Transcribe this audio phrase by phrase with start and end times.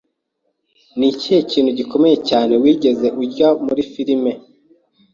[0.97, 4.31] Ni ikihe kintu gikomeye cyane wigeze urya muri firime?